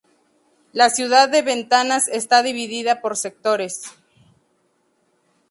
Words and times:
La 0.73 0.89
ciudad 0.89 1.29
de 1.29 1.43
Ventanas 1.43 2.07
está 2.07 2.41
dividida 2.41 3.01
por 3.01 3.15
sectores. 3.15 3.83